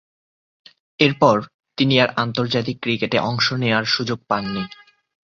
[0.99, 1.35] এরপর,
[1.77, 4.63] তিনি আর আন্তর্জাতিক ক্রিকেটে অংশ নেয়ার সুযোগ পাননি।